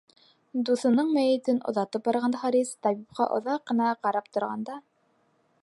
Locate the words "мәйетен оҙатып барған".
1.17-2.37